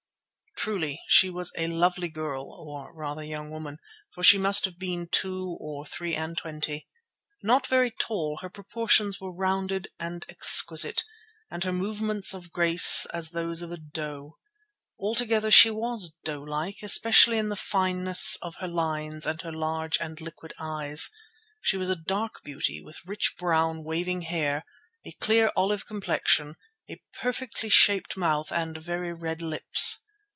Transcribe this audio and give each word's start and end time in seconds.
Truly 0.57 1.01
she 1.07 1.31
was 1.31 1.51
a 1.57 1.65
lovely 1.65 2.07
girl, 2.09 2.43
or 2.51 2.93
rather, 2.93 3.23
young 3.23 3.49
woman, 3.49 3.79
for 4.13 4.21
she 4.21 4.37
must 4.37 4.63
have 4.65 4.77
been 4.77 5.07
two 5.07 5.57
or 5.59 5.87
three 5.87 6.13
and 6.13 6.37
twenty. 6.37 6.87
Not 7.41 7.65
very 7.65 7.89
tall, 7.89 8.37
her 8.43 8.49
proportions 8.51 9.19
were 9.19 9.31
rounded 9.33 9.87
and 9.99 10.23
exquisite, 10.29 11.03
and 11.49 11.63
her 11.63 11.71
movements 11.73 12.35
as 12.35 12.45
graceful 12.45 13.09
as 13.17 13.29
those 13.29 13.63
of 13.63 13.71
a 13.71 13.77
doe. 13.77 14.37
Altogether 14.99 15.49
she 15.49 15.71
was 15.71 16.13
doe 16.23 16.43
like, 16.43 16.83
especially 16.83 17.39
in 17.39 17.49
the 17.49 17.55
fineness 17.55 18.37
of 18.43 18.57
her 18.57 18.67
lines 18.67 19.25
and 19.25 19.41
her 19.41 19.51
large 19.51 19.97
and 19.99 20.21
liquid 20.21 20.53
eyes. 20.59 21.09
She 21.61 21.75
was 21.75 21.89
a 21.89 21.95
dark 21.95 22.43
beauty, 22.43 22.79
with 22.83 23.03
rich 23.07 23.33
brown, 23.35 23.83
waving 23.83 24.21
hair, 24.23 24.63
a 25.03 25.11
clear 25.13 25.51
olive 25.55 25.87
complexion, 25.87 26.55
a 26.87 27.01
perfectly 27.19 27.69
shaped 27.69 28.15
mouth 28.15 28.51
and 28.51 28.77
very 28.77 29.11
red 29.11 29.41
lips. 29.41 30.05